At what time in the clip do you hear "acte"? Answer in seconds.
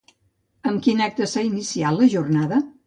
1.09-1.29